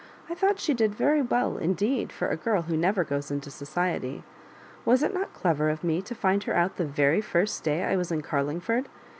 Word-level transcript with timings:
I 0.27 0.33
thought 0.33 0.57
she 0.59 0.73
did 0.73 0.95
very 0.95 1.21
well 1.21 1.57
indeed 1.59 2.11
for 2.11 2.27
a 2.29 2.35
girl 2.35 2.63
who 2.63 2.75
never 2.75 3.03
goes 3.03 3.29
into 3.29 3.51
society. 3.51 4.23
Was 4.83 5.03
it 5.03 5.13
not 5.13 5.31
clever 5.35 5.69
of 5.69 5.83
me 5.83 6.01
to 6.01 6.15
find 6.15 6.43
her 6.45 6.55
out 6.55 6.77
the 6.77 6.85
very 6.85 7.21
first 7.21 7.63
day 7.63 7.83
I 7.83 7.95
was 7.95 8.11
in 8.11 8.23
Car 8.23 8.41
lingford 8.43 8.87